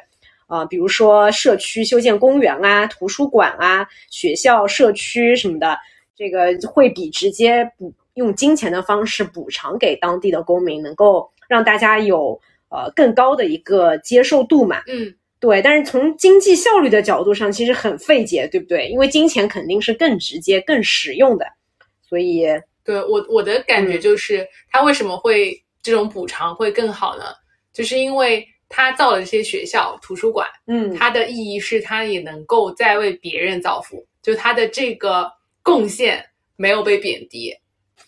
[0.49, 5.79] 啊，比如说社区修建公园啊、图书馆啊、学校、社区什么的，
[6.15, 14.83] 这个会比直接补用金钱的方式补偿给当地的公民，能够让大家有呃更高的一个接受度嘛。
[14.89, 15.15] 嗯。
[15.39, 18.89] 对，但是从经济效率的角度上，其实很费解，对不对？
[18.89, 21.45] 因为金钱肯定是更直接、更实用的，
[22.09, 22.47] 所以
[22.83, 27.25] 对我我的感觉就是，他为什么会这种补偿会更好呢？
[27.71, 35.31] 就是因为他造了这些学校、图书馆，嗯，它的意义是他也能够再为别人造福，就他的这个
[35.63, 36.25] 贡献
[36.57, 37.55] 没有被贬低。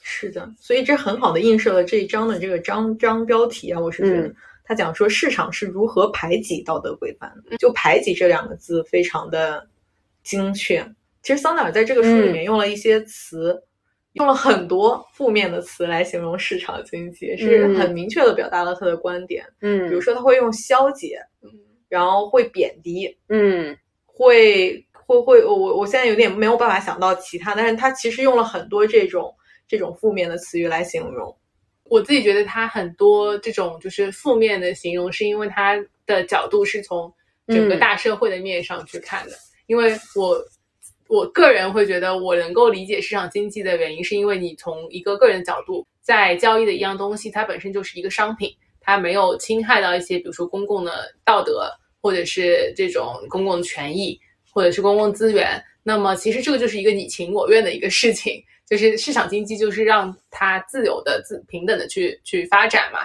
[0.02, 4.34] 是的，所以这很好的映射了这一章的这个章章标题啊，我是觉得。
[4.68, 9.66] 他讲说市场是如何排挤道德规范的，就排挤这两个字非常的
[10.22, 10.86] 精确。
[11.22, 13.62] 其实桑德尔在这个书里面用了一些词，
[14.12, 19.42] 用了很多负面的词来形容市场经济，是很明确的表达了他的观点。
[19.62, 21.18] 嗯，比如说他会用消解，
[21.88, 29.34] 然后会贬低，嗯，会会会，我我现在有点没有办法想到其他，但是他其实用了很多这种
[29.66, 31.34] 这种负面的词语来形容。
[31.88, 35.74] 我自己觉得他很多这种就是负面的形容，是因为他
[36.06, 37.12] 的角度是从
[37.46, 39.32] 整个大社会的面上去看的。
[39.66, 40.38] 因为我
[41.08, 51.70] 我个人会觉得，我能够理解市场经济的原因，是因为你从一个个人角度在交易的一样东西，它本身就是一个商品，它没有侵害到一些比如说公共的道德，
[52.02, 54.18] 或者是这种公共权益，
[54.52, 55.62] 或者是公共资源。
[55.82, 58.42] 那么其实这个就是一个你情我愿的一个事情。
[58.68, 63.00] 就是市场经济，就是让它自由的、自平等的去去发展嘛。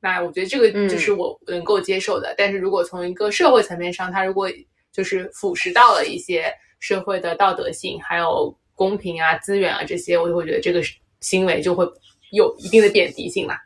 [0.00, 2.34] 那我觉得这个就是我能够接受的。
[2.38, 4.48] 但是如果从一个社会层面上，它如果
[4.92, 10.80] 就是腐蚀到了一些社会的道德性，还有公平啊、资源啊这些，我就会觉得这个
[11.20, 11.84] 行为就会
[12.30, 13.60] 有一定的贬低性啦。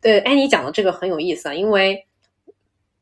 [0.00, 2.02] 对，哎，你讲的这个很有意思啊，因为。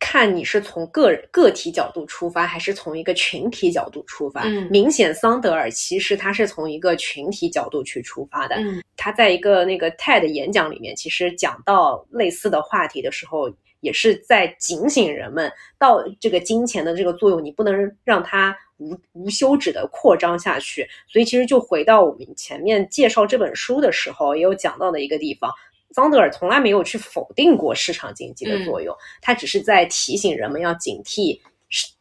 [0.06, 4.42] 看你是从个人个体角度出发，还是从一个群体角度出发？
[4.42, 8.56] 嗯，明显桑德尔其实他是从一个群体角度去出发的。
[8.56, 13.50] 嗯，他在一个那个 TED 演讲里面，其实讲到类似的话题的时候，
[13.80, 17.74] 也是在警醒人们到这个金钱的这个作用，你不能
[18.04, 20.86] 让它无无休止的扩张下去。
[21.08, 25.50] 所以其实就回到我们前面介绍这本书的时候，也有讲到的一个地方。
[25.94, 28.92] 桑德尔从来没有去否定过市场经济的作用，
[29.22, 31.40] 他只是在提醒人们要警惕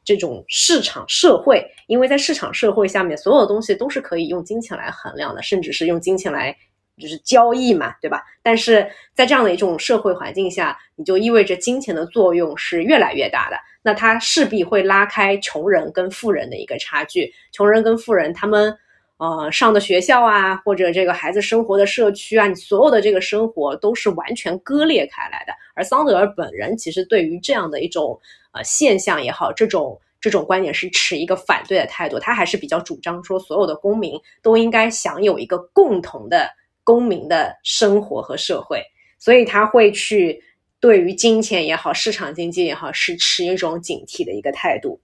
[0.03, 6.57] 这种市场社会，因为在市场社会下面，所有的东西都是可以用金钱来衡量的，甚至是用金钱来
[6.97, 8.23] 就是交易嘛，对吧？
[8.41, 18.75] 但是在这样的一种社会环境下，你就意味着金钱的作用是越来越大的，那它势必会拉开穷人跟富人的一个差距，穷人跟富人他们。
[19.23, 25.53] 呃上的学校啊，或者这个孩子生活的社区啊，你所有的这个生活都是完全割裂开来的。
[25.75, 28.19] 而桑德尔本人其实对于这样的一种
[28.51, 36.49] 呃现象也好，这种这种观点是持一个反对的态度，他还是比较主张说所有的公民都应该享有一个共同的
[36.83, 38.83] 公民的生活和社会，
[39.19, 40.43] 所以他会去
[40.81, 44.99] 对于金钱也好，市场经济也好，是持一种警惕的一个态度。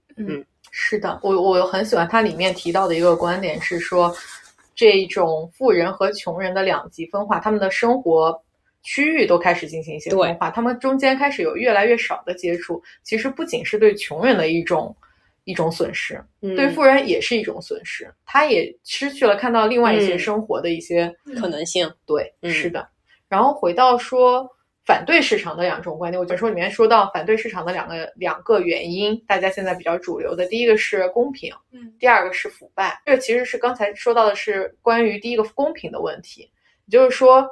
[0.70, 4.14] 是的，我我很喜欢它里面提到的一个观点是说，
[4.74, 8.40] 这种富人和穷人的两极分化，他们的生活
[8.82, 12.82] 区域都开始进行一些分化，他们中间开始有越来越少的接触。
[13.02, 14.96] 其实不仅是对穷人的一种
[15.44, 22.88] 一种损失，嗯对富人也是一种损失，他也失去了看到另外一些嗯生活的一些可能性，对，嗯是的。
[23.28, 24.48] 然后回到说
[24.84, 33.00] 反对市场的两种观点，我就说里面说到反对市场的两个两个原因，大家现在比较主流的，第一个是公平，嗯，第二个是腐败。
[33.04, 36.50] 这其实是刚才说到的是关于第一个公平的问题，
[36.86, 37.48] 也就是说。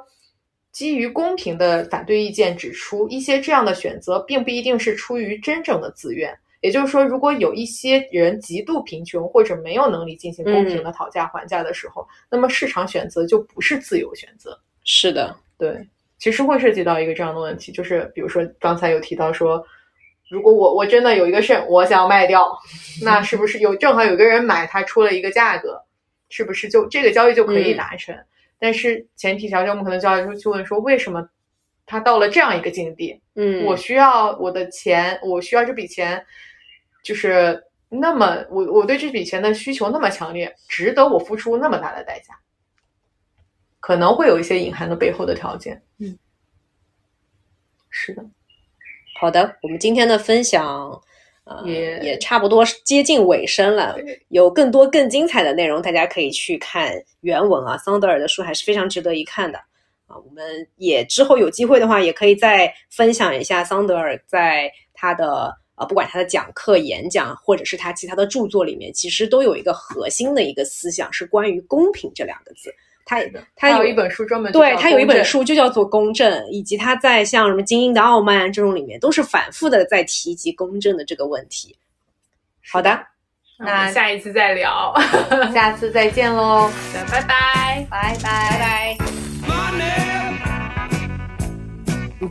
[0.71, 6.31] 基于公平的反对意见指出，一些这样的选择并不一定是出于真正的自愿。
[6.61, 14.57] 也就是说，如果有一些人极度贫穷或者没有能力进行公平的讨价还价的时候，那么市场选择就不是自由选择。
[14.85, 15.85] 是的，对，
[16.19, 19.65] 其实会涉及到一个这样的问题，就是比如说刚才有提到说，
[20.29, 22.51] 如果我我真的有一个肾，我想要卖掉，
[23.01, 25.81] 那是不是有正好有个人买，他出了一个价格，
[26.29, 28.15] 是不是就这个交易就可以嗯达成？
[28.59, 31.27] 但是前提条件，我们可能就要去问说，为什么
[31.85, 33.19] 他到了这样一个境地？
[33.35, 36.21] 嗯，我需要我的钱，我需要这笔钱，
[37.01, 42.37] 就是那么我我对这笔钱的需求那么强烈，值得我付出那么大的代价？
[43.79, 45.81] 可能会有一些隐含的背后的条件。
[45.97, 46.17] 嗯，
[47.89, 48.23] 是的，
[49.19, 51.01] 好的，我们今天的分享。
[51.45, 57.75] 呃，也也差不多接近尾声了，有更多更精彩的内容，大家可以去看原文啊。
[57.75, 59.57] 桑德尔的书还是非常值得一看的
[60.05, 60.15] 啊。
[60.23, 72.71] 我们也之后有机会的话，也可以再分享一下桑德尔在他的呃，不管他的讲课、演讲，或者是他其他的著作里面，其实都有一个核心的一个思想，是关于公平这两个字。
[73.09, 73.17] 他
[73.55, 75.43] 他有有一本书专门对他有一本书。
[75.43, 81.75] 就叫做《公正》，以及他在像什么《精英的傲慢》这种里面，都是反复的在提及公正的这个问题。
[82.71, 82.99] 好的，
[83.57, 84.93] 那下一次再聊，
[85.51, 87.87] 下次再见喽，那拜拜。
[87.89, 88.97] 拜拜拜拜。
[89.47, 90.19] money.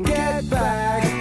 [0.05, 1.18] Get back